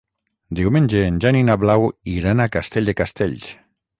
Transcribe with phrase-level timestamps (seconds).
[0.59, 3.47] Diumenge en Jan i na Blau iran a Castell de Castells.